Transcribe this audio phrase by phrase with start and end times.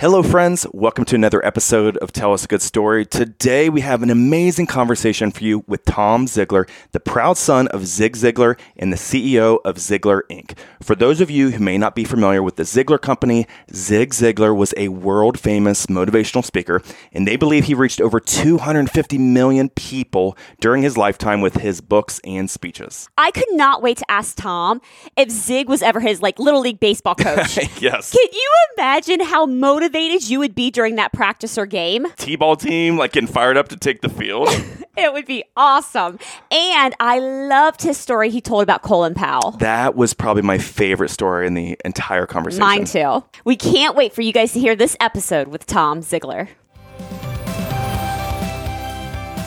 [0.00, 0.66] Hello, friends.
[0.72, 3.04] Welcome to another episode of Tell Us a Good Story.
[3.04, 7.86] Today, we have an amazing conversation for you with Tom Ziglar, the proud son of
[7.86, 10.56] Zig Ziglar and the CEO of Ziglar Inc.
[10.82, 14.56] For those of you who may not be familiar with the Ziglar Company, Zig Ziglar
[14.56, 16.80] was a world famous motivational speaker,
[17.12, 22.22] and they believe he reached over 250 million people during his lifetime with his books
[22.24, 23.10] and speeches.
[23.18, 24.80] I could not wait to ask Tom
[25.18, 27.58] if Zig was ever his like little league baseball coach.
[27.82, 28.12] yes.
[28.12, 32.06] Can you imagine how motivated you would be during that practice or game?
[32.16, 34.48] T ball team, like getting fired up to take the field.
[34.96, 36.18] It would be awesome.
[36.50, 39.52] And I loved his story he told about Colin Powell.
[39.52, 42.60] that was probably my favorite story in the entire conversation.
[42.60, 43.24] Mine too.
[43.44, 46.48] We can't wait for you guys to hear this episode with Tom Ziglar.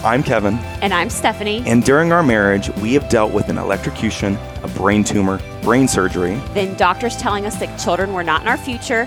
[0.02, 0.54] I'm Kevin.
[0.82, 1.62] And I'm Stephanie.
[1.66, 6.34] And during our marriage, we have dealt with an electrocution, a brain tumor, brain surgery.
[6.54, 9.06] then doctors telling us that children were not in our future,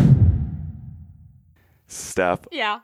[1.91, 2.79] Steph, Yeah.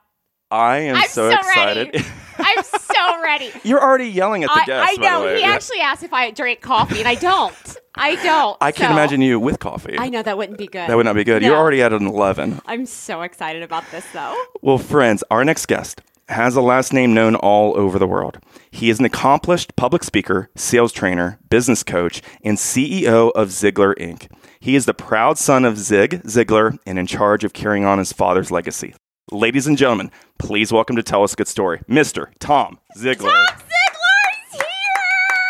[0.50, 2.06] I am I'm so, so excited.
[2.38, 3.52] I'm so ready.
[3.66, 4.98] You're already yelling at the I, guests.
[4.98, 5.36] I know.
[5.36, 7.78] He actually asked if I drank coffee, and I don't.
[7.96, 8.58] I don't.
[8.62, 9.98] I can So- imagine you with coffee.
[10.00, 10.88] I know that wouldn't be good.
[10.90, 11.42] That would not be good.
[11.42, 11.50] No.
[11.50, 12.62] You're already at an 11.
[12.66, 14.42] I'm so excited about this, though.
[14.62, 18.40] Well, friends, our next guest has a last name known all over the world.
[18.70, 24.30] He is an accomplished public speaker, sales trainer, business coach, and CEO of Ziglar Inc.
[24.60, 28.12] He is the proud son of Zig Ziglar and in charge of carrying on his
[28.12, 28.94] father's legacy.
[29.32, 32.28] Ladies and gentlemen, please welcome to tell us a good story, Mr.
[32.40, 33.46] Tom Ziglar.
[33.48, 34.62] Tom Ziglar's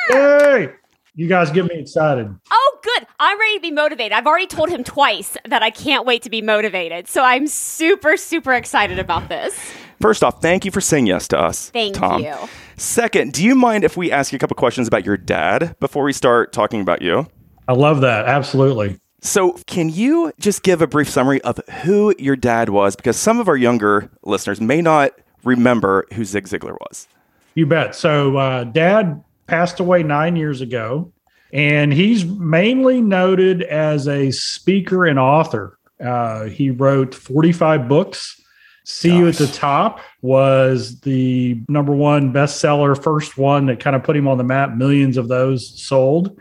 [0.09, 0.59] here.
[0.59, 0.73] Yay!
[1.15, 2.27] You guys get me excited.
[2.51, 3.07] Oh, good.
[3.19, 4.11] I'm ready to be motivated.
[4.11, 7.07] I've already told him twice that I can't wait to be motivated.
[7.07, 9.55] So I'm super, super excited about this.
[9.99, 11.69] First off, thank you for saying yes to us.
[11.71, 12.23] Thank Tom.
[12.23, 12.35] you.
[12.75, 16.03] Second, do you mind if we ask you a couple questions about your dad before
[16.03, 17.27] we start talking about you?
[17.67, 18.25] I love that.
[18.25, 18.99] Absolutely.
[19.19, 22.95] So, can you just give a brief summary of who your dad was?
[22.95, 25.11] Because some of our younger listeners may not
[25.43, 27.07] remember who Zig Ziglar was.
[27.55, 27.95] You bet.
[27.95, 31.11] So, uh, dad passed away nine years ago,
[31.51, 35.79] and he's mainly noted as a speaker and author.
[35.99, 38.39] Uh, he wrote 45 books.
[38.89, 44.03] See You at the Top was the number one bestseller, first one that kind of
[44.03, 44.75] put him on the map.
[44.75, 46.39] Millions of those sold.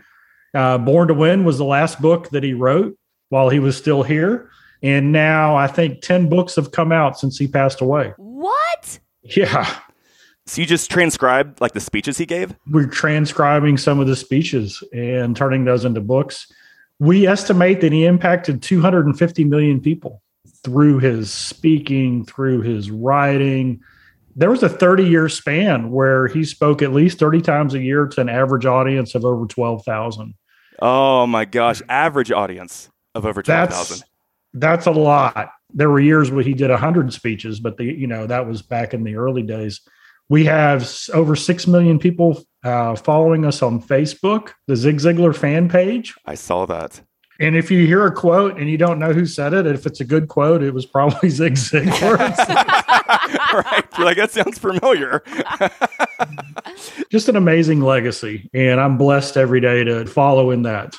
[0.53, 2.97] Uh, Born to Win was the last book that he wrote
[3.27, 4.49] while he was still here.
[4.81, 8.13] And now I think 10 books have come out since he passed away.
[8.15, 8.97] What?
[9.23, 9.79] Yeah.
[10.45, 12.55] So, you just transcribed like the speeches he gave?
[12.71, 16.49] We're transcribing some of the speeches and turning those into books.
[16.97, 20.21] We estimate that he impacted 250 million people
[20.67, 23.79] through his speaking, through his writing.
[24.35, 28.05] There was a 30 year span where he spoke at least 30 times a year
[28.05, 30.33] to an average audience of over 12,000.
[30.79, 33.99] Oh my gosh, average audience of over 12,000.
[33.99, 34.03] That's
[34.53, 35.51] that's a lot.
[35.73, 38.93] There were years where he did 100 speeches, but the you know that was back
[38.93, 39.79] in the early days.
[40.27, 45.69] We have over 6 million people uh, following us on Facebook, the Zig Ziglar fan
[45.69, 46.13] page.
[46.25, 47.01] I saw that.
[47.39, 49.99] And if you hear a quote and you don't know who said it, if it's
[49.99, 52.17] a good quote, it was probably Zig Ziglar.
[53.53, 53.85] right.
[53.97, 55.23] You're like, that sounds familiar.
[57.11, 58.49] Just an amazing legacy.
[58.53, 60.95] And I'm blessed every day to follow in that.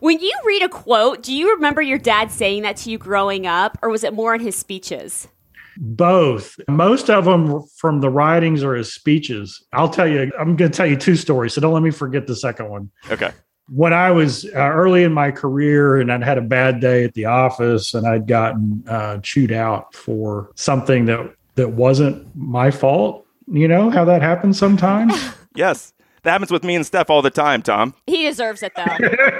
[0.00, 3.46] When you read a quote, do you remember your dad saying that to you growing
[3.46, 5.28] up, or was it more in his speeches?
[5.76, 6.56] Both.
[6.68, 9.64] Most of them from the writings or his speeches.
[9.72, 11.54] I'll tell you, I'm going to tell you two stories.
[11.54, 12.90] So don't let me forget the second one.
[13.10, 13.32] Okay.
[13.72, 17.14] When I was uh, early in my career and I'd had a bad day at
[17.14, 23.26] the office and I'd gotten uh, chewed out for something that, that wasn't my fault,
[23.46, 25.14] you know how that happens sometimes?
[25.56, 25.92] Yes.
[26.22, 27.92] That happens with me and Steph all the time, Tom.
[28.06, 28.86] He deserves it, though.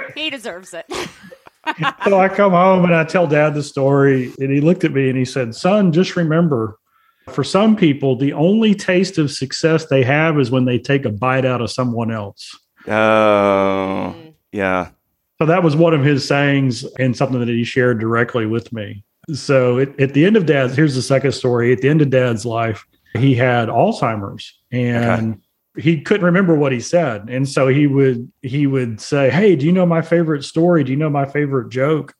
[0.13, 0.85] he deserves it.
[2.03, 5.07] so I come home and I tell dad the story, and he looked at me
[5.07, 6.77] and he said, Son, just remember
[7.29, 11.11] for some people, the only taste of success they have is when they take a
[11.11, 12.57] bite out of someone else.
[12.87, 14.15] Oh,
[14.51, 14.89] yeah.
[15.39, 19.03] So that was one of his sayings and something that he shared directly with me.
[19.33, 21.71] So at, at the end of dad's, here's the second story.
[21.73, 22.85] At the end of dad's life,
[23.17, 25.41] he had Alzheimer's and
[25.77, 27.29] he couldn't remember what he said.
[27.29, 30.83] And so he would he would say, Hey, do you know my favorite story?
[30.83, 32.15] Do you know my favorite joke?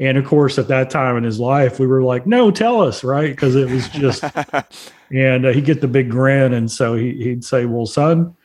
[0.00, 3.02] And of course, at that time in his life, we were like, no, tell us,
[3.02, 3.30] right?
[3.30, 4.22] Because it was just,
[5.12, 6.54] and uh, he'd get the big grin.
[6.54, 8.36] And so he, he'd say, well, son,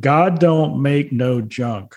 [0.00, 1.94] God don't make no junk.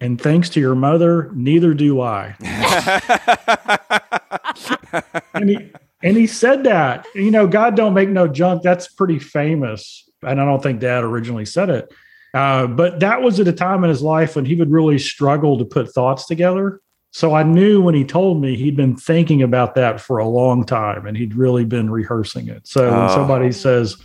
[0.00, 2.34] And thanks to your mother, neither do I.
[5.34, 5.72] and, he,
[6.02, 8.62] and he said that, you know, God don't make no junk.
[8.62, 10.08] That's pretty famous.
[10.22, 11.92] And I don't think dad originally said it.
[12.32, 15.58] Uh, but that was at a time in his life when he would really struggle
[15.58, 16.80] to put thoughts together.
[17.12, 20.64] So I knew when he told me he'd been thinking about that for a long
[20.64, 22.66] time and he'd really been rehearsing it.
[22.66, 23.00] So oh.
[23.00, 24.00] when somebody says,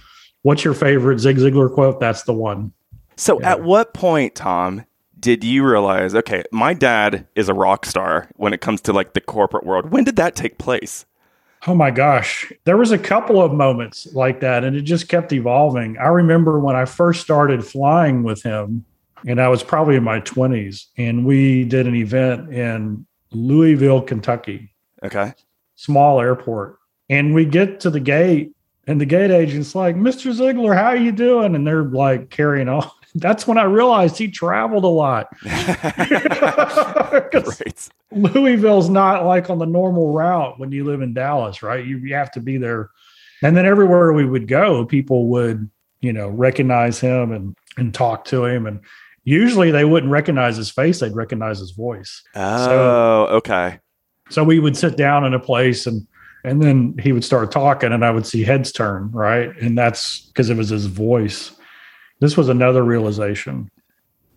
[0.46, 2.00] What's your favorite Zig Ziglar quote?
[2.00, 2.72] That's the one.
[3.16, 3.52] So yeah.
[3.52, 4.86] at what point, Tom,
[5.20, 9.14] did you realize, okay, my dad is a rock star when it comes to like
[9.14, 9.92] the corporate world?
[9.92, 11.06] When did that take place?
[11.68, 12.52] Oh my gosh.
[12.66, 15.98] There was a couple of moments like that and it just kept evolving.
[15.98, 18.86] I remember when I first started flying with him
[19.26, 24.76] and I was probably in my 20s and we did an event in Louisville, Kentucky.
[25.02, 25.34] Okay.
[25.76, 26.78] Small airport.
[27.10, 30.32] And we get to the gate and the gate agent's like, Mr.
[30.32, 31.56] Ziglar, how are you doing?
[31.56, 35.28] And they're like carrying on that's when I realized he traveled a lot.
[35.46, 37.32] right.
[38.12, 41.86] Louisville's not like on the normal route when you live in Dallas, right?
[41.86, 42.90] You, you have to be there.
[43.42, 45.70] And then everywhere we would go, people would,
[46.02, 48.66] you know, recognize him and and talk to him.
[48.66, 48.80] And
[49.24, 52.22] usually they wouldn't recognize his face, they'd recognize his voice.
[52.36, 53.80] Oh, so, okay.
[54.30, 56.08] So we would sit down in a place and
[56.44, 59.50] and then he would start talking and I would see heads turn, right?
[59.62, 61.55] And that's because it was his voice.
[62.26, 63.70] This was another realization.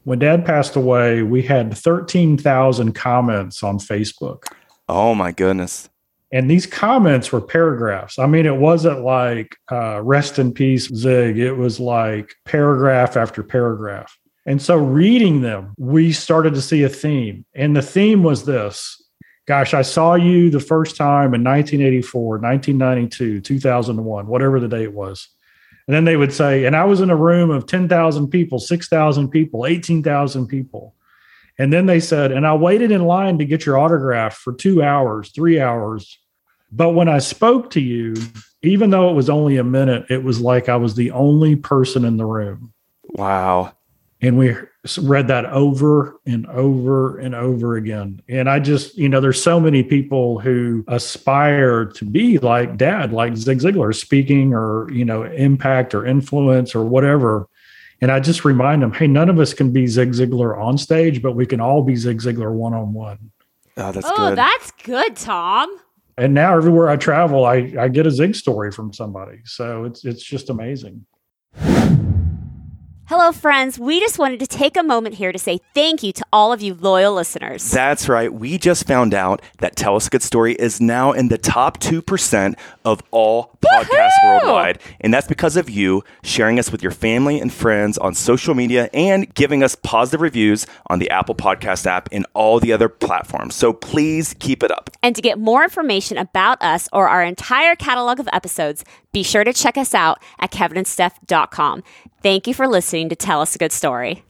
[0.05, 4.44] When dad passed away, we had 13,000 comments on Facebook.
[4.90, 5.88] Oh my goodness.
[6.31, 8.19] And these comments were paragraphs.
[8.19, 11.38] I mean, it wasn't like uh, rest in peace, Zig.
[11.38, 14.19] It was like paragraph after paragraph.
[14.44, 17.46] And so reading them, we started to see a theme.
[17.55, 19.02] And the theme was this
[19.46, 25.31] Gosh, I saw you the first time in 1984, 1992, 2001, whatever the date was.
[25.88, 29.31] And then they would say, and I was in a room of 10,000 people, 6,000
[29.31, 30.94] people, 18,000 people.
[31.58, 34.82] And then they said, and I waited in line to get your autograph for two
[34.82, 36.19] hours, three hours.
[36.70, 38.14] But when I spoke to you,
[38.62, 42.05] even though it was only a minute, it was like I was the only person
[42.05, 42.75] in the room.
[43.14, 43.73] Wow.
[44.20, 44.55] And we
[44.96, 48.23] read that over and over and over again.
[48.29, 53.12] And I just, you know, there's so many people who aspire to be like dad,
[53.12, 57.49] like Zig Ziglar, speaking or, you know, impact or influence or whatever.
[58.00, 61.20] And I just remind them, hey, none of us can be Zig Ziglar on stage,
[61.20, 63.32] but we can all be Zig Ziglar one on one.
[63.76, 64.14] Oh, ah, that's good.
[64.19, 64.38] oh, good.
[64.38, 65.76] that's good, Tom.
[66.17, 69.41] And now everywhere I travel, I, I get a Zig story from somebody.
[69.44, 71.05] So it's it's just amazing.
[73.08, 73.78] Hello, friends.
[73.78, 76.60] We just wanted to take a moment here to say thank you to all of
[76.60, 77.70] you loyal listeners.
[77.70, 78.31] That's right.
[78.31, 81.81] We just found out that Tell Us a Good Story is now in the top
[81.81, 84.81] 2% of all podcasts worldwide.
[85.00, 88.90] And that's because of you sharing us with your family and friends on social media
[88.93, 93.55] and giving us positive reviews on the Apple Podcast app and all the other platforms.
[93.55, 94.90] So please keep it up.
[95.02, 99.44] And to get more information about us or our entire catalog of episodes, be sure
[99.44, 101.82] to check us out at kevinandsteph.com.
[102.20, 104.25] Thank you for listening to Tell Us a Good Story.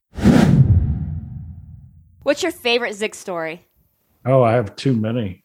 [2.22, 3.62] What's your favorite Zig story?
[4.26, 5.42] Oh, I have too many.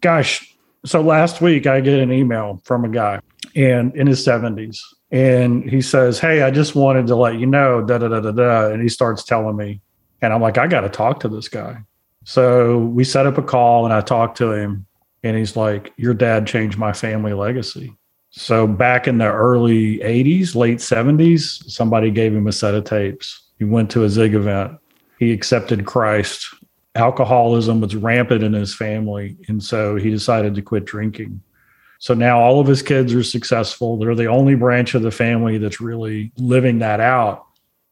[0.00, 3.20] Gosh, so last week I get an email from a guy
[3.54, 4.80] and in his 70s
[5.12, 8.32] and he says, "Hey, I just wanted to let you know da da da da
[8.32, 9.80] da." And he starts telling me,
[10.20, 11.78] and I'm like, "I got to talk to this guy."
[12.24, 14.86] So we set up a call and I talked to him,
[15.22, 17.96] and he's like, "Your dad changed my family legacy."
[18.38, 23.42] So back in the early 80s, late 70s, somebody gave him a set of tapes.
[23.58, 24.78] He went to a Zig event.
[25.18, 26.46] He accepted Christ.
[26.94, 29.36] Alcoholism was rampant in his family.
[29.48, 31.40] And so he decided to quit drinking.
[31.98, 33.96] So now all of his kids are successful.
[33.96, 37.44] They're the only branch of the family that's really living that out.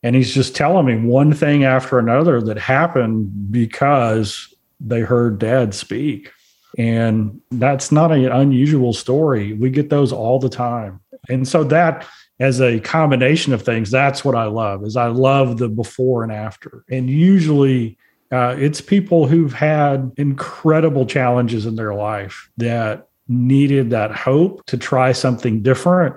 [0.05, 5.75] And he's just telling me one thing after another that happened because they heard dad
[5.75, 6.31] speak.
[6.77, 9.55] And that's not an unusual story.
[9.55, 11.01] We get those all the time.
[11.29, 12.07] And so that
[12.39, 16.31] as a combination of things, that's what I love is I love the before and
[16.31, 16.85] after.
[16.91, 17.97] And usually
[18.31, 24.77] uh, it's people who've had incredible challenges in their life that needed that hope to
[24.77, 26.15] try something different.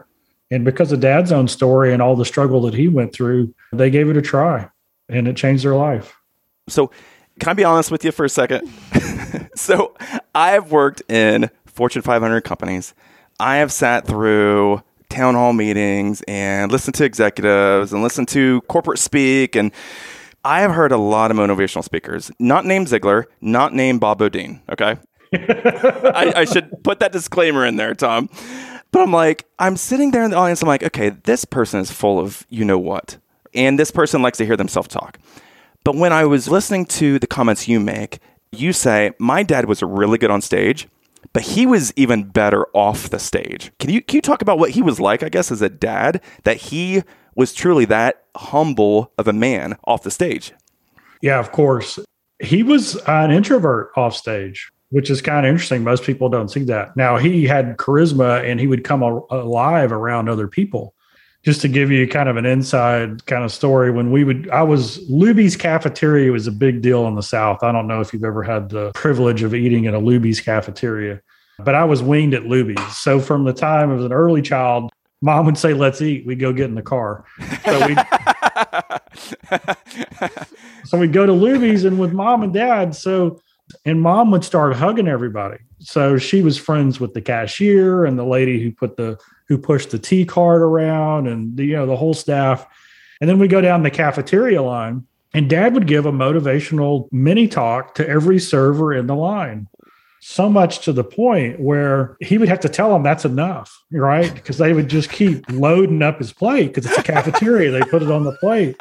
[0.52, 3.90] And because of dad's own story and all the struggle that he went through, they
[3.90, 4.70] gave it a try
[5.08, 6.16] and it changed their life.
[6.68, 6.92] So,
[7.40, 8.70] can I be honest with you for a second?
[9.56, 9.96] so
[10.34, 12.94] I have worked in Fortune 500 companies.
[13.40, 19.00] I have sat through town hall meetings and listened to executives and listened to corporate
[19.00, 19.56] speak.
[19.56, 19.72] And
[20.44, 24.62] I have heard a lot of motivational speakers, not named Ziglar, not named Bob Beaudine.
[24.72, 24.98] Okay.
[25.34, 28.30] I, I should put that disclaimer in there, Tom.
[28.92, 30.62] But I'm like, I'm sitting there in the audience.
[30.62, 33.18] I'm like, okay, this person is full of you know what.
[33.54, 35.20] And this person likes to hear themselves talk.
[35.84, 38.20] But when I was listening to the comments you make,
[38.52, 40.88] you say, my dad was really good on stage,
[41.34, 43.72] but he was even better off the stage.
[43.80, 46.22] Can you, can you talk about what he was like, I guess, as a dad,
[46.44, 47.04] that he
[47.36, 50.54] was truly that humble of a man off the stage?
[51.22, 52.00] Yeah, of course.
[52.42, 55.84] He was an introvert off stage, which is kind of interesting.
[55.84, 56.96] Most people don't see that.
[56.96, 60.96] Now, he had charisma and he would come alive around other people
[61.44, 64.62] just to give you kind of an inside kind of story when we would i
[64.62, 67.64] was luby's cafeteria was a big deal in the south.
[67.64, 71.22] I don't know if you've ever had the privilege of eating at a luby's cafeteria
[71.60, 72.98] but i was weaned at luby's.
[72.98, 74.92] So from the time of an early child
[75.22, 76.26] mom would say let's eat.
[76.26, 77.26] We'd go get in the car.
[77.66, 77.96] So we
[80.86, 82.96] so we'd go to luby's and with mom and dad.
[82.96, 83.40] So
[83.86, 85.58] and mom would start hugging everybody.
[85.80, 89.20] So she was friends with the cashier and the lady who put the
[89.50, 92.66] who pushed the tea cart around and the, you know the whole staff.
[93.20, 97.48] And then we go down the cafeteria line, and Dad would give a motivational mini
[97.50, 99.68] talk to every server in the line.
[100.22, 104.34] So much to the point where he would have to tell them that's enough, right?
[104.34, 107.72] Because they would just keep loading up his plate because it's a cafeteria.
[107.72, 108.76] they put it on the plate.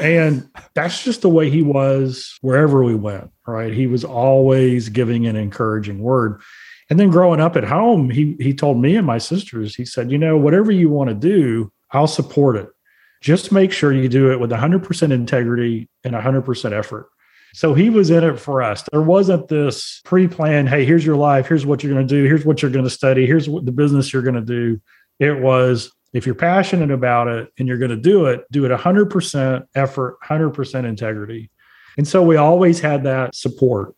[0.00, 3.72] And that's just the way he was wherever we went, right?
[3.72, 6.40] He was always giving an encouraging word.
[6.88, 10.10] And then growing up at home, he he told me and my sisters, he said,
[10.10, 12.68] you know, whatever you want to do, I'll support it.
[13.20, 17.08] Just make sure you do it with 100% integrity and 100% effort.
[17.54, 18.84] So he was in it for us.
[18.92, 22.44] There wasn't this pre-planned, hey, here's your life, here's what you're going to do, here's
[22.44, 24.80] what you're going to study, here's what the business you're going to do.
[25.18, 28.78] It was if you're passionate about it and you're going to do it, do it
[28.78, 31.50] 100% effort, 100% integrity.
[31.96, 33.94] And so we always had that support.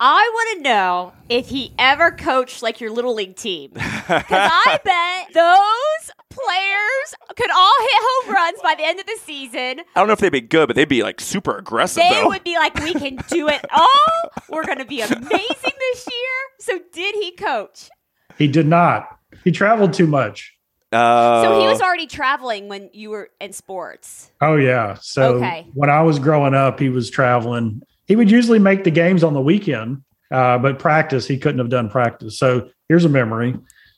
[0.00, 3.70] I want to know if he ever coached like your little league team.
[3.74, 9.18] Because I bet those players could all hit home runs by the end of the
[9.24, 9.80] season.
[9.80, 12.02] I don't know if they'd be good, but they'd be like super aggressive.
[12.02, 12.28] They though.
[12.28, 14.30] would be like, we can do it all.
[14.48, 16.34] We're going to be amazing this year.
[16.60, 17.90] So, did he coach?
[18.36, 19.08] He did not.
[19.44, 20.54] He traveled too much.
[20.92, 24.30] Uh, So, he was already traveling when you were in sports.
[24.40, 24.96] Oh yeah.
[25.00, 25.66] So Okay.
[25.74, 27.82] when I was growing up, he was traveling.
[28.08, 31.68] He would usually make the games on the weekend, uh, but practice he couldn't have
[31.68, 32.38] done practice.
[32.38, 33.54] So here's a memory.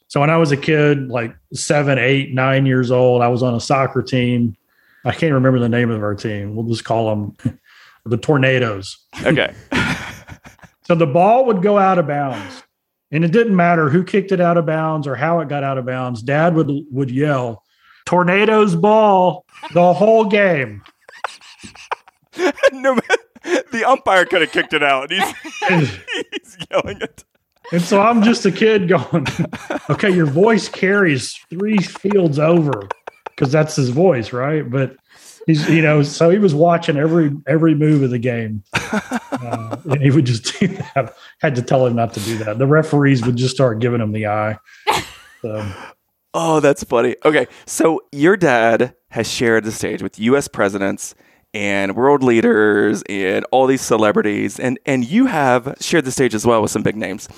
[0.08, 3.54] So when I was a kid, like seven, eight, nine years old, I was on
[3.54, 4.56] a soccer team.
[5.04, 6.54] I can't remember the name of our team.
[6.54, 7.58] We'll just call them
[8.04, 8.98] the Tornadoes.
[9.24, 9.54] okay.
[10.90, 12.64] So the ball would go out of bounds,
[13.12, 15.78] and it didn't matter who kicked it out of bounds or how it got out
[15.78, 16.20] of bounds.
[16.20, 17.62] Dad would would yell,
[18.06, 20.82] "Tornadoes ball!" the whole game.
[22.72, 22.98] no,
[23.72, 25.10] the umpire could have kicked it out.
[25.10, 25.34] He's,
[25.70, 25.86] And,
[26.32, 27.24] he's yelling it.
[27.72, 29.26] and so I'm just a kid going,
[29.90, 32.88] "Okay, your voice carries three fields over
[33.26, 34.96] because that's his voice, right?" But
[35.46, 40.02] he's you know, so he was watching every every move of the game, uh, and
[40.02, 41.14] he would just do that.
[41.40, 42.58] Had to tell him not to do that.
[42.58, 44.56] The referees would just start giving him the eye.
[45.42, 45.72] So.
[46.32, 47.16] Oh, that's funny.
[47.24, 50.46] Okay, so your dad has shared the stage with U.S.
[50.46, 51.14] presidents
[51.52, 56.46] and world leaders and all these celebrities, and and you have shared the stage as
[56.46, 57.28] well with some big names.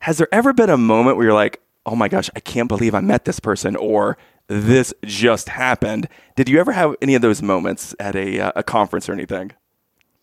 [0.00, 2.94] Has there ever been a moment where you're like, "Oh my gosh, I can't believe
[2.94, 6.08] I met this person," or "This just happened"?
[6.36, 9.52] Did you ever have any of those moments at a uh, a conference or anything?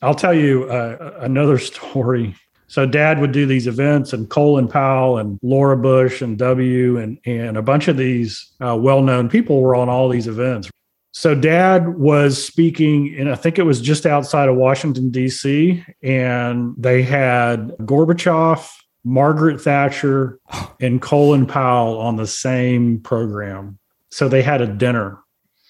[0.02, 2.36] I'll tell you uh, another story.
[2.68, 7.18] So dad would do these events and Colin Powell and Laura Bush and W and,
[7.26, 10.70] and a bunch of these uh, well-known people were on all these events.
[11.12, 15.84] So dad was speaking and I think it was just outside of Washington, DC.
[16.04, 18.70] And they had Gorbachev,
[19.04, 20.40] Margaret Thatcher,
[20.80, 23.80] and Colin Powell on the same program.
[24.12, 25.20] So they had a dinner.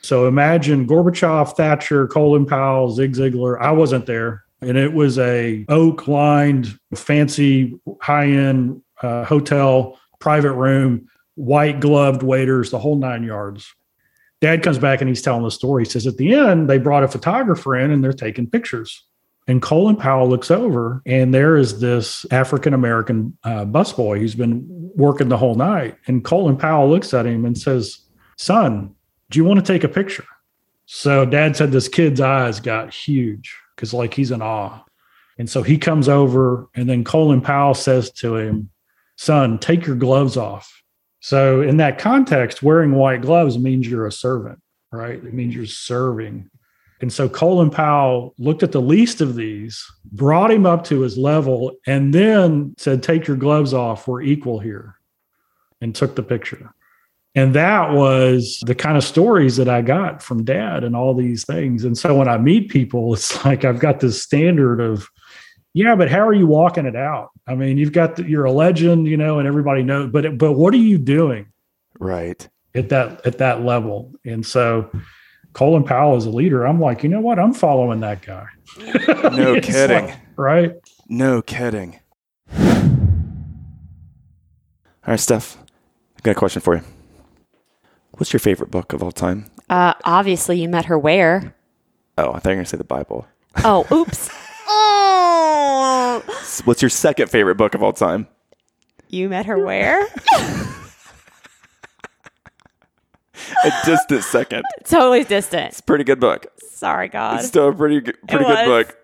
[0.02, 3.60] So imagine Gorbachev, Thatcher, Colin Powell, Zig Ziglar.
[3.60, 11.08] I wasn't there and it was a oak lined fancy high-end uh, hotel private room
[11.36, 13.74] white gloved waiters the whole nine yards
[14.42, 17.04] dad comes back and he's telling the story he says at the end they brought
[17.04, 19.06] a photographer in and they're taking pictures
[19.48, 24.66] and colin powell looks over and there is this african american uh, busboy who's been
[24.96, 28.00] working the whole night and colin powell looks at him and says
[28.38, 28.94] son
[29.30, 30.26] do you want to take a picture
[30.86, 34.84] so dad said this kid's eyes got huge because like he's in awe.
[35.38, 38.70] And so he comes over, and then Colin Powell says to him,
[39.16, 40.79] Son, take your gloves off.
[41.22, 44.62] So, in that context, wearing white gloves means you're a servant,
[44.92, 45.16] right?
[45.16, 46.50] It means you're serving.
[47.02, 51.18] And so Colin Powell looked at the least of these, brought him up to his
[51.18, 54.08] level, and then said, Take your gloves off.
[54.08, 54.96] We're equal here.
[55.82, 56.74] And took the picture.
[57.36, 61.46] And that was the kind of stories that I got from dad and all these
[61.46, 61.86] things.
[61.86, 65.08] And so when I meet people, it's like I've got this standard of,
[65.74, 67.30] yeah, but how are you walking it out?
[67.48, 70.54] I mean, you've got the, you're a legend, you know, and everybody knows, but but
[70.54, 71.48] what are you doing
[72.00, 72.48] Right.
[72.76, 74.12] at that at that level?
[74.26, 74.90] And so
[75.54, 76.66] Colin Powell is a leader.
[76.66, 77.40] I'm like, you know what?
[77.40, 78.46] I'm following that guy.
[79.36, 80.06] No kidding.
[80.08, 80.74] like, right?
[81.08, 82.00] No kidding.
[85.08, 85.58] All right, Steph,
[86.18, 86.82] I got a question for you.
[88.14, 89.50] What's your favorite book of all time?
[89.70, 91.56] Uh, obviously, you met her where?
[92.18, 93.26] Oh, I thought you were going to say the Bible.
[93.64, 94.30] Oh, oops.
[94.68, 95.29] oh,
[96.66, 98.28] What's your second favorite book of all time?
[99.12, 100.06] you met her where?
[103.66, 104.64] A distant second.
[104.86, 105.70] totally distant.
[105.70, 106.46] It's a pretty good book.
[106.72, 107.40] Sorry, God.
[107.40, 108.98] It's still a pretty good, pretty good book.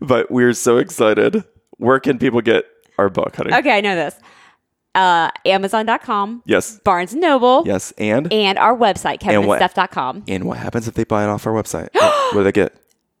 [0.00, 1.42] But we're so excited.
[1.78, 2.64] Where can people get
[2.98, 3.54] our book, honey?
[3.54, 4.14] Okay, I know this.
[4.94, 6.78] Uh, Amazon.com, Yes.
[6.80, 7.92] Barnes and Noble, Yes.
[7.98, 10.24] And and our website, And what- kevinandsteph.com.
[10.28, 11.88] and what happens if they buy it off our website?
[11.94, 12.74] what do they get?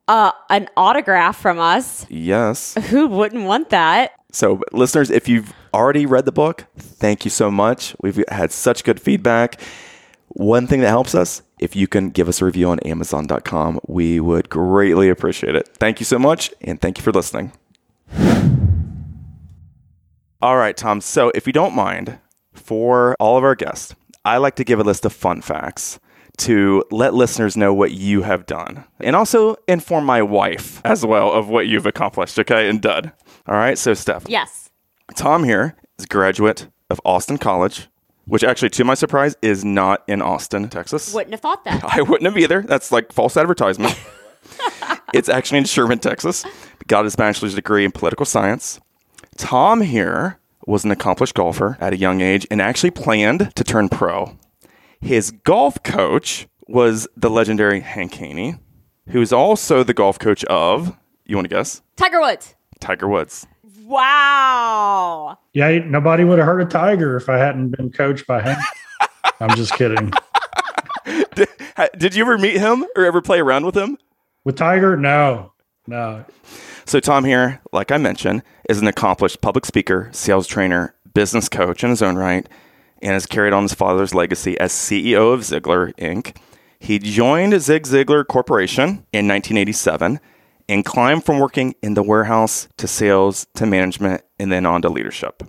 [0.08, 2.06] Uh, an autograph from us.
[2.08, 2.74] Yes.
[2.90, 4.12] Who wouldn't want that?
[4.30, 7.96] So, listeners, if you've already read the book, thank you so much.
[8.00, 9.60] We've had such good feedback.
[10.28, 14.20] One thing that helps us, if you can give us a review on Amazon.com, we
[14.20, 15.68] would greatly appreciate it.
[15.78, 17.52] Thank you so much, and thank you for listening.
[20.42, 21.00] All right, Tom.
[21.00, 22.18] So, if you don't mind,
[22.52, 23.94] for all of our guests,
[24.24, 25.98] I like to give a list of fun facts
[26.38, 31.32] to let listeners know what you have done and also inform my wife as well
[31.32, 33.12] of what you've accomplished, okay, and done.
[33.46, 34.70] All right, so Steph, Yes.
[35.14, 37.88] Tom here is a graduate of Austin College,
[38.26, 41.14] which actually, to my surprise, is not in Austin, Texas.
[41.14, 41.82] Wouldn't have thought that.
[41.96, 42.62] I wouldn't have either.
[42.62, 43.98] That's like false advertisement.
[45.14, 46.44] it's actually in Sherman, Texas.
[46.88, 48.80] Got his bachelor's degree in political science.
[49.36, 53.88] Tom here was an accomplished golfer at a young age and actually planned to turn
[53.88, 54.36] pro.
[55.00, 58.56] His golf coach was the legendary Hank Haney,
[59.08, 61.82] who is also the golf coach of, you want to guess?
[61.96, 62.54] Tiger Woods.
[62.80, 63.46] Tiger Woods.
[63.84, 65.38] Wow.
[65.52, 68.58] Yeah, nobody would have heard of Tiger if I hadn't been coached by him.
[69.40, 70.12] I'm just kidding.
[71.34, 71.48] Did,
[71.98, 73.98] did you ever meet him or ever play around with him?
[74.44, 75.52] With Tiger, no,
[75.86, 76.24] no.
[76.84, 81.84] So, Tom here, like I mentioned, is an accomplished public speaker, sales trainer, business coach
[81.84, 82.48] in his own right,
[83.02, 86.36] and has carried on his father's legacy as CEO of Ziglar Inc.
[86.78, 90.20] He joined Zig Ziglar Corporation in 1987
[90.68, 94.88] and climbed from working in the warehouse to sales to management and then on to
[94.88, 95.42] leadership.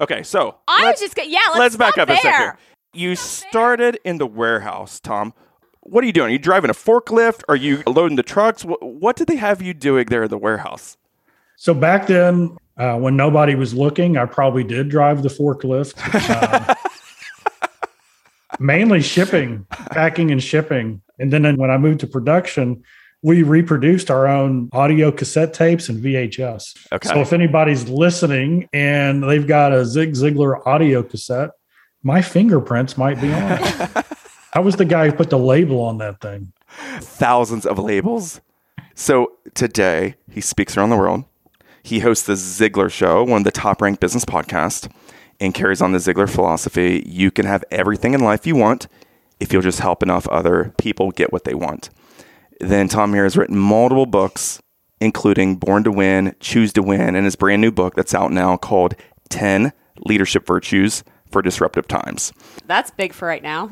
[0.00, 1.38] Okay, so I was just go- yeah.
[1.48, 2.58] Let's, let's back stop up a second.
[2.92, 5.34] You started in the warehouse, Tom.
[5.80, 6.28] What are you doing?
[6.28, 7.42] Are you driving a forklift?
[7.48, 8.64] Are you loading the trucks?
[8.64, 10.96] What, what did they have you doing there in the warehouse?
[11.56, 15.94] So back then, uh, when nobody was looking, I probably did drive the forklift.
[16.12, 16.74] Uh,
[18.58, 21.02] mainly shipping, packing and shipping.
[21.18, 22.82] And then when I moved to production,
[23.22, 26.92] we reproduced our own audio cassette tapes and VHS.
[26.92, 27.08] Okay.
[27.08, 31.50] So if anybody's listening and they've got a Zig Ziglar audio cassette,
[32.02, 34.06] my fingerprints might be on it.
[34.54, 36.52] I was the guy who put the label on that thing.
[36.98, 38.40] Thousands of labels.
[38.94, 41.24] So today he speaks around the world.
[41.82, 44.90] He hosts the Ziglar Show, one of the top ranked business podcasts,
[45.40, 47.02] and carries on the Ziglar philosophy.
[47.06, 48.86] You can have everything in life you want
[49.40, 51.90] if you'll just help enough other people get what they want.
[52.60, 54.62] Then Tom here has written multiple books,
[55.00, 58.56] including Born to Win, Choose to Win, and his brand new book that's out now
[58.56, 58.94] called
[59.30, 59.72] 10
[60.06, 62.32] Leadership Virtues for Disruptive Times.
[62.66, 63.70] That's big for right now.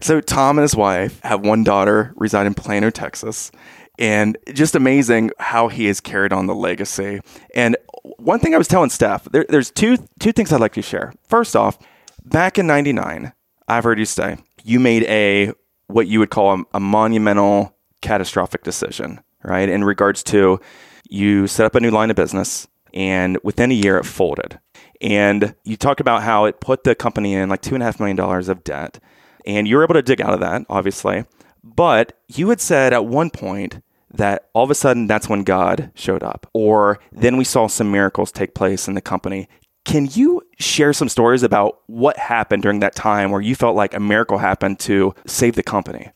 [0.00, 3.52] So Tom and his wife have one daughter reside in Plano, Texas.
[3.98, 7.20] And just amazing how he has carried on the legacy.
[7.54, 7.76] And
[8.18, 11.12] one thing I was telling Steph, there, there's two two things I'd like to share.
[11.28, 11.78] First off,
[12.24, 13.32] back in '99,
[13.68, 15.52] I've heard you say you made a
[15.86, 19.68] what you would call a, a monumental, catastrophic decision, right?
[19.68, 20.60] In regards to
[21.08, 24.58] you set up a new line of business, and within a year it folded.
[25.00, 28.00] And you talked about how it put the company in like two and a half
[28.00, 28.98] million dollars of debt.
[29.46, 31.24] And you were able to dig out of that, obviously.
[31.62, 33.82] But you had said at one point
[34.14, 37.90] that all of a sudden that's when God showed up, or then we saw some
[37.90, 39.48] miracles take place in the company.
[39.84, 43.92] Can you share some stories about what happened during that time where you felt like
[43.92, 46.10] a miracle happened to save the company?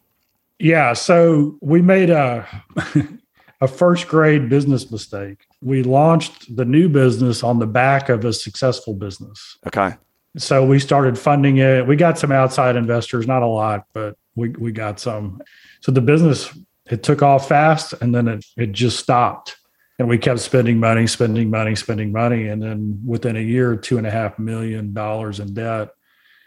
[0.58, 2.46] Yeah, so we made a
[3.60, 5.46] a first grade business mistake.
[5.60, 9.58] We launched the new business on the back of a successful business.
[9.66, 9.94] Okay.
[10.36, 11.86] So we started funding it.
[11.86, 15.42] We got some outside investors, not a lot, but we we got some.
[15.80, 16.56] So the business
[16.90, 19.56] it took off fast and then it, it just stopped.
[19.98, 22.46] And we kept spending money, spending money, spending money.
[22.46, 25.88] And then within a year, two and a half million dollars in debt.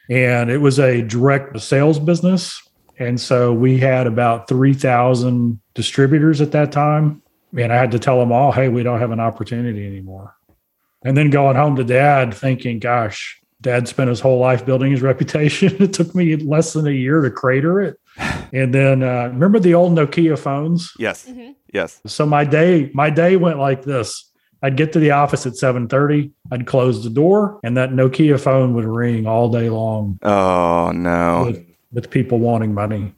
[0.10, 2.62] And it was a direct sales business.
[2.98, 7.22] And so we had about 3,000 distributors at that time.
[7.58, 10.36] And I had to tell them all, hey, we don't have an opportunity anymore.
[11.04, 15.02] And then going home to dad thinking, gosh, dad spent his whole life building his
[15.12, 15.82] reputation.
[15.82, 18.00] it took me less than a year to crater it.
[18.54, 20.92] And then uh, remember the old Nokia phones?
[21.00, 21.26] Yes.
[21.30, 21.56] Mhm.
[21.74, 22.02] Yes.
[22.06, 24.30] So my day, my day went like this.
[24.62, 28.74] I'd get to the office at 7:30, I'd close the door, and that Nokia phone
[28.76, 31.46] would ring all day long Oh no.
[31.48, 33.14] with, with people wanting money.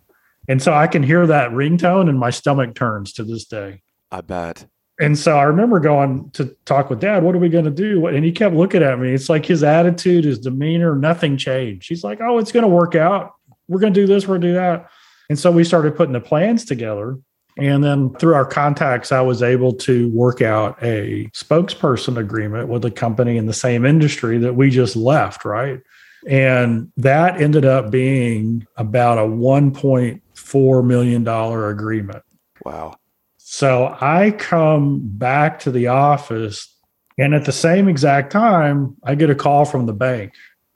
[0.47, 3.81] And so I can hear that ringtone and my stomach turns to this day.
[4.11, 4.65] I bet.
[4.99, 8.05] And so I remember going to talk with dad, what are we going to do?
[8.07, 9.11] And he kept looking at me.
[9.13, 11.89] It's like his attitude, his demeanor, nothing changed.
[11.89, 13.31] He's like, oh, it's going to work out.
[13.67, 14.89] We're going to do this, we're going to do that.
[15.29, 17.17] And so we started putting the plans together.
[17.57, 22.83] And then through our contacts, I was able to work out a spokesperson agreement with
[22.83, 25.79] a company in the same industry that we just left, right?
[26.27, 32.23] And that ended up being about a $1.4 million agreement.
[32.65, 32.95] Wow.
[33.37, 36.75] So I come back to the office,
[37.19, 40.33] and at the same exact time, I get a call from the bank.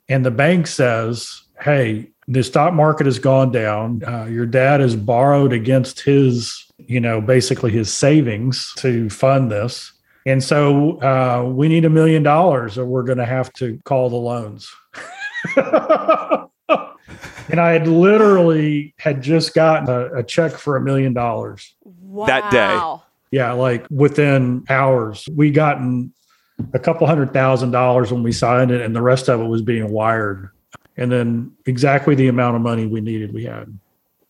[0.10, 4.04] And the bank says, Hey, the stock market has gone down.
[4.06, 9.94] Uh, your dad has borrowed against his, you know, basically his savings to fund this.
[10.26, 14.10] And so uh, we need a million dollars, or we're going to have to call
[14.10, 14.70] the loans.
[17.50, 21.74] and I had literally had just gotten a, a check for a million dollars.
[21.84, 22.26] Wow.
[22.26, 23.04] That day.
[23.32, 26.14] Yeah, like within hours, we gotten
[26.74, 29.62] a couple hundred thousand dollars when we signed it, and the rest of it was
[29.62, 30.50] being wired.
[30.98, 33.78] And then exactly the amount of money we needed, we had.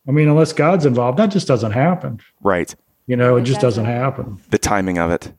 [0.06, 2.20] I mean, unless God's involved, that just doesn't happen.
[2.42, 2.74] Right.
[3.06, 4.38] You know, it just doesn't happen.
[4.50, 5.32] The timing of it.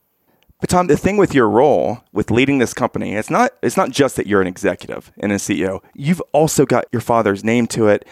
[0.60, 3.90] But Tom, the thing with your role with leading this company, it's not it's not
[3.90, 5.80] just that you're an executive and a CEO.
[5.94, 8.06] You've also got your father's name to it.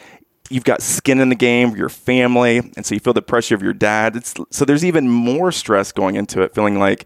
[0.49, 3.63] You've got skin in the game, your family, and so you feel the pressure of
[3.63, 4.17] your dad.
[4.17, 7.05] It's so there's even more stress going into it, feeling like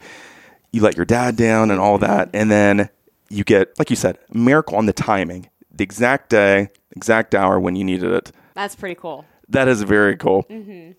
[0.71, 2.89] you let your dad down and all that, and then
[3.29, 5.49] you get, like you said, miracle on the timing,
[5.83, 8.31] the exact day, exact hour when you needed it.
[8.55, 9.25] That's pretty cool.
[9.49, 10.45] That is very cool.
[10.45, 10.93] Mm-hmm.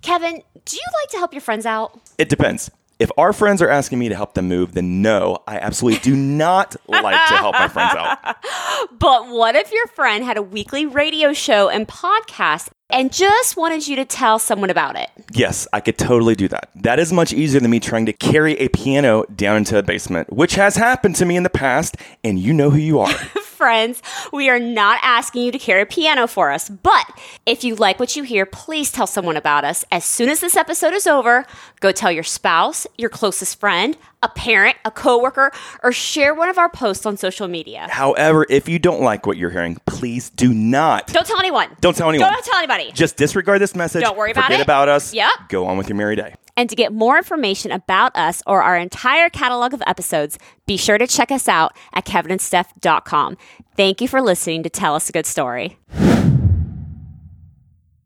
[0.00, 1.98] Kevin, do you like to help your friends out?
[2.18, 2.70] It depends.
[3.00, 6.14] If our friends are asking me to help them move, then no, I absolutely do
[6.14, 8.36] not like to help my friends out.
[8.98, 13.86] But what if your friend had a weekly radio show and podcast and just wanted
[13.86, 15.10] you to tell someone about it?
[15.32, 16.70] Yes, I could totally do that.
[16.74, 20.32] That is much easier than me trying to carry a piano down into a basement,
[20.32, 23.14] which has happened to me in the past, and you know who you are.
[23.58, 24.00] Friends,
[24.32, 27.04] we are not asking you to carry a piano for us, but
[27.44, 29.84] if you like what you hear, please tell someone about us.
[29.90, 31.44] As soon as this episode is over,
[31.80, 35.50] go tell your spouse, your closest friend, a parent, a coworker,
[35.82, 37.88] or share one of our posts on social media.
[37.90, 41.08] However, if you don't like what you're hearing, please do not.
[41.08, 41.68] Don't tell anyone.
[41.80, 42.30] Don't tell anyone.
[42.32, 42.92] Don't tell anybody.
[42.92, 44.04] Just disregard this message.
[44.04, 44.62] Don't worry about Forget it.
[44.62, 45.12] about us.
[45.12, 45.30] Yep.
[45.48, 46.36] Go on with your merry day.
[46.58, 50.98] And to get more information about us or our entire catalog of episodes, be sure
[50.98, 53.38] to check us out at kevinandsteph.com.
[53.76, 55.78] Thank you for listening to Tell Us a Good Story.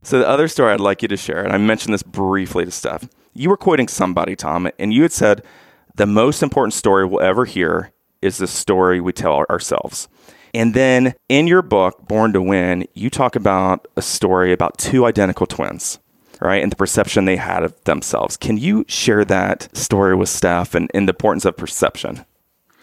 [0.02, 2.70] So the other story I'd like you to share, and I mentioned this briefly to
[2.70, 3.08] Steph.
[3.32, 5.42] You were quoting somebody, Tom, and you had said
[5.94, 10.08] the most important story we'll ever hear is the story we tell ourselves.
[10.52, 15.06] And then in your book, Born to Win, you talk about a story about two
[15.06, 16.00] identical twins,
[16.42, 16.62] right?
[16.62, 18.36] And the perception they had of themselves.
[18.36, 22.24] Can you share that story with Steph and, and the importance of perception?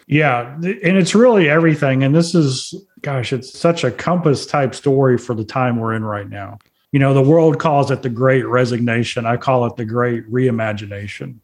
[0.07, 2.03] Yeah, and it's really everything.
[2.03, 6.03] And this is, gosh, it's such a compass type story for the time we're in
[6.03, 6.57] right now.
[6.91, 9.27] You know, the world calls it the great resignation.
[9.27, 11.35] I call it the great reimagination.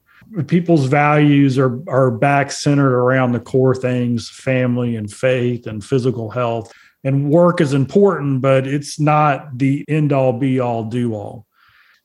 [0.48, 6.32] People's values are, are back centered around the core things family and faith and physical
[6.32, 6.74] health.
[7.04, 11.46] And work is important, but it's not the end all be all do all.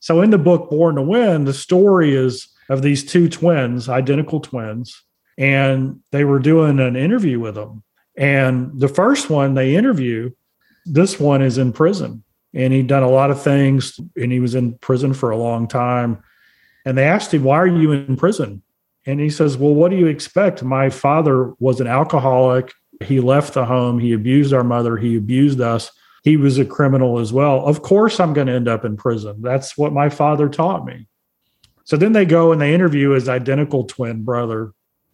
[0.01, 4.39] So in the book Born to Win, the story is of these two twins, identical
[4.39, 5.01] twins,
[5.37, 7.83] and they were doing an interview with them.
[8.17, 10.31] And the first one they interview,
[10.85, 14.55] this one is in prison and he'd done a lot of things and he was
[14.55, 16.21] in prison for a long time.
[16.85, 18.63] And they asked him, Why are you in prison?
[19.05, 20.63] And he says, Well, what do you expect?
[20.63, 22.73] My father was an alcoholic.
[23.03, 23.99] He left the home.
[23.99, 24.97] He abused our mother.
[24.97, 25.91] He abused us.
[26.21, 27.65] He was a criminal as well.
[27.65, 29.41] Of course, I'm going to end up in prison.
[29.41, 31.07] That's what my father taught me.
[31.83, 34.73] So then they go and they interview his identical twin brother.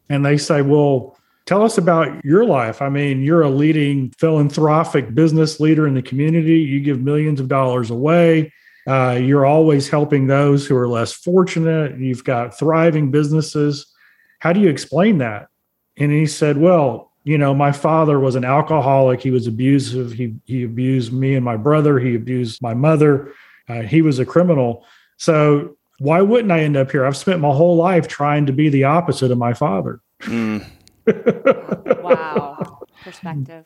[0.09, 2.81] And they say, Well, tell us about your life.
[2.81, 6.59] I mean, you're a leading philanthropic business leader in the community.
[6.59, 8.53] You give millions of dollars away.
[8.85, 11.99] Uh, you're always helping those who are less fortunate.
[11.99, 13.85] You've got thriving businesses.
[14.39, 15.47] How do you explain that?
[15.97, 19.19] And he said, Well, you know, my father was an alcoholic.
[19.19, 20.13] He was abusive.
[20.13, 21.99] He, he abused me and my brother.
[21.99, 23.33] He abused my mother.
[23.67, 24.85] Uh, he was a criminal.
[25.17, 27.05] So why wouldn't I end up here?
[27.05, 29.99] I've spent my whole life trying to be the opposite of my father.
[30.21, 30.65] Mm.
[32.01, 32.79] wow.
[33.03, 33.65] Perspective.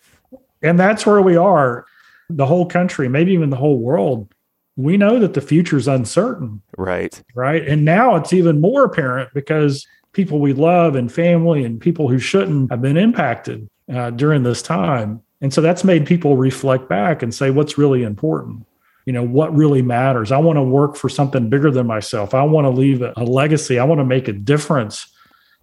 [0.63, 1.86] And that's where we are.
[2.32, 4.34] The whole country, maybe even the whole world,
[4.76, 6.63] we know that the future is uncertain.
[6.80, 7.21] Right.
[7.36, 7.67] Right.
[7.67, 12.19] And now it's even more apparent because people we love and family and people who
[12.19, 15.21] shouldn't have been impacted uh, during this time.
[15.41, 18.65] And so that's made people reflect back and say, what's really important?
[19.06, 20.32] you know what really matters?
[20.32, 22.34] I want to work for something bigger than myself.
[22.34, 23.80] I want to leave a, legacy.
[23.80, 25.08] I want to make a difference.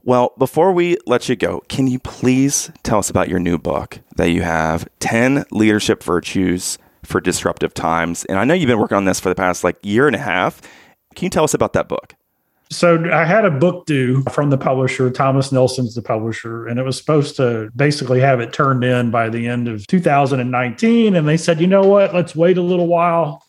[0.05, 4.01] Well before we let you go can you please tell us about your new book
[4.17, 8.25] that you have 10 leadership virtues for disruptive times?
[8.27, 10.21] And i know you've been working on this for the past like year and a
[10.21, 10.61] half.
[11.15, 12.15] Can you tell us about that book
[12.71, 16.83] so I had a book due from the publisher, Thomas Nelson's the publisher, and it
[16.83, 21.17] was supposed to basically have it turned in by the end of 2019.
[21.17, 23.43] And they said, you know what, let's wait a little while.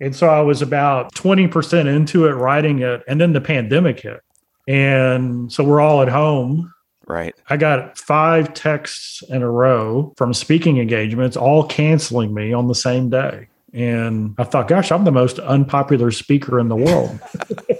[0.00, 4.20] And so I was about 20% into it, writing it, and then the pandemic hit.
[4.68, 6.72] And so we're all at home.
[7.06, 7.34] Right.
[7.48, 12.74] I got five texts in a row from speaking engagements, all canceling me on the
[12.74, 13.48] same day.
[13.72, 17.18] And I thought, gosh, I'm the most unpopular speaker in the world.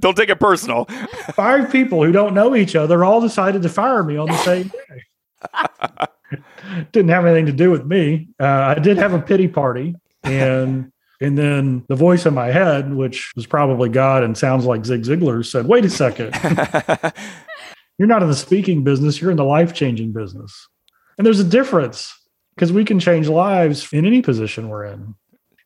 [0.00, 0.84] Don't take it personal.
[1.34, 4.68] Five people who don't know each other all decided to fire me on the same
[4.68, 6.06] day.
[6.92, 8.28] Didn't have anything to do with me.
[8.40, 12.94] Uh, I did have a pity party, and and then the voice in my head,
[12.94, 16.34] which was probably God and sounds like Zig Ziglar, said, "Wait a second,
[17.98, 19.20] you're not in the speaking business.
[19.20, 20.68] You're in the life changing business."
[21.18, 22.12] And there's a difference
[22.54, 25.14] because we can change lives in any position we're in.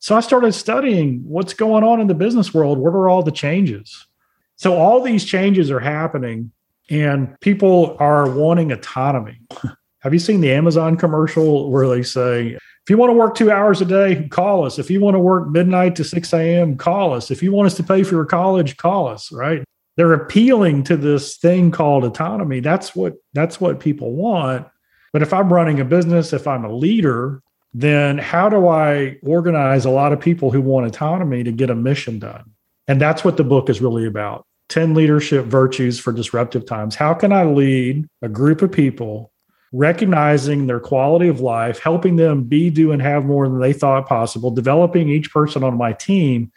[0.06, 2.78] So I started studying what's going on in the business world.
[2.78, 4.06] What are all the changes?
[4.54, 6.52] So all these changes are happening
[6.88, 9.40] and people are wanting autonomy.
[10.02, 13.50] Have you seen the Amazon commercial where they say, if you want to work two
[13.50, 14.78] hours a day, call us.
[14.78, 17.32] If you want to work midnight to 6 a.m., call us.
[17.32, 19.64] If you want us to pay for your college, call us, right?
[19.96, 22.60] They're appealing to this thing called autonomy.
[22.60, 24.68] That's what that's what people want.
[25.12, 27.42] But if I'm running a business, if I'm a leader,
[27.78, 31.74] then how do I organize a lot of people who want autonomy to get a
[31.74, 32.52] mission done?
[32.88, 36.94] And that's what the book is really about 10 leadership virtues for disruptive times.
[36.94, 39.30] How can I lead a group of people,
[39.72, 44.08] recognizing their quality of life, helping them be, do, and have more than they thought
[44.08, 46.50] possible, developing each person on my team?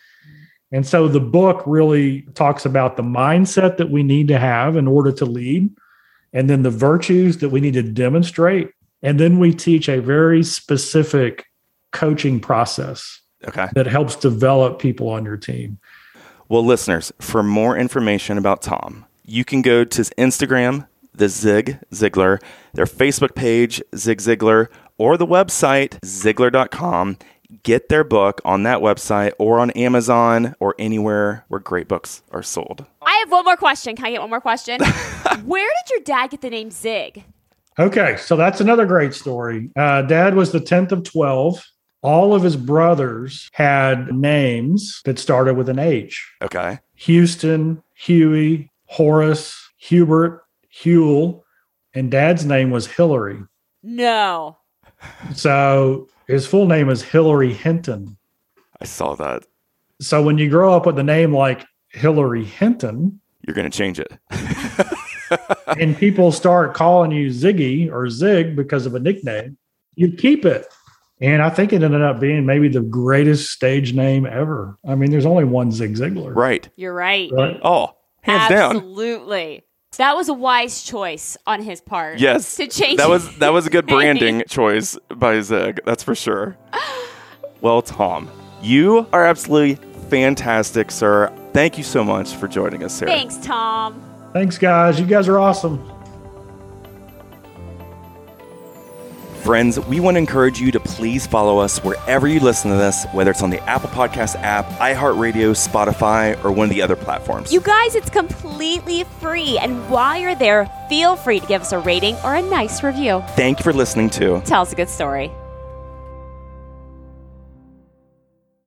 [0.71, 4.88] And so the book really talks about the mindset that we need to have in
[4.88, 5.69] order to lead,
[6.32, 10.43] and then the virtues that we need to demonstrate and then we teach a very
[10.43, 11.45] specific
[11.91, 13.67] coaching process okay.
[13.73, 15.79] that helps develop people on your team.
[16.47, 21.79] Well, listeners, for more information about Tom, you can go to his Instagram, the Zig
[21.91, 22.41] Ziglar,
[22.73, 27.17] their Facebook page, Zig Ziglar, or the website, Ziglar.com.
[27.63, 32.43] Get their book on that website or on Amazon or anywhere where great books are
[32.43, 32.85] sold.
[33.01, 33.95] I have one more question.
[33.95, 34.79] Can I get one more question?
[35.45, 37.23] where did your dad get the name Zig?
[37.80, 39.72] Okay, so that's another great story.
[39.76, 41.65] Uh, Dad was the 10th of 12.
[42.02, 46.30] All of his brothers had names that started with an H.
[46.42, 46.80] Okay.
[46.96, 50.44] Houston, Huey, Horace, Hubert,
[50.84, 51.44] Huel,
[51.94, 53.39] and Dad's name was Hillary.
[53.82, 54.58] No.
[55.34, 58.18] So his full name is Hillary Hinton.
[58.82, 59.46] I saw that.
[60.02, 63.18] So when you grow up with a name like Hillary Hinton,
[63.49, 64.13] you're going to change it.
[65.79, 69.57] and people start calling you Ziggy or Zig because of a nickname,
[69.95, 70.67] you keep it.
[71.19, 74.77] And I think it ended up being maybe the greatest stage name ever.
[74.88, 76.35] I mean, there's only one Zig Ziglar.
[76.35, 76.69] Right.
[76.75, 77.31] You're right.
[77.31, 77.59] right?
[77.63, 78.55] Oh, hands Absolutely.
[78.55, 78.75] down.
[78.75, 79.63] Absolutely.
[79.97, 82.19] That was a wise choice on his part.
[82.19, 82.55] Yes.
[82.57, 85.79] To change That was that was a good branding choice by Zig.
[85.85, 86.55] That's for sure.
[87.62, 88.29] well, Tom,
[88.62, 91.33] you are absolutely fantastic, sir.
[91.53, 93.12] Thank you so much for joining us, Sarah.
[93.12, 94.01] Thanks, Tom.
[94.33, 94.99] Thanks, guys.
[94.99, 95.83] You guys are awesome.
[99.41, 103.05] Friends, we want to encourage you to please follow us wherever you listen to this,
[103.13, 107.51] whether it's on the Apple Podcast app, iHeartRadio, Spotify, or one of the other platforms.
[107.51, 109.57] You guys, it's completely free.
[109.57, 113.23] And while you're there, feel free to give us a rating or a nice review.
[113.29, 115.31] Thank you for listening to Tell us a good story.